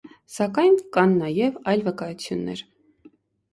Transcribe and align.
Սակայն 0.37 0.77
կան 0.97 1.13
նաև 1.19 1.61
այլ 1.75 1.85
վկայություններ։ 1.91 2.65